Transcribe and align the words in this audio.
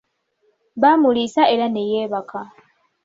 Baamuliisa 0.81 1.41
era 1.53 1.65
ne 1.69 1.81
yeebaka. 1.91 2.41